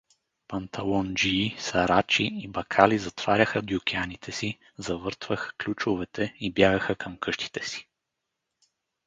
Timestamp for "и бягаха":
6.39-6.95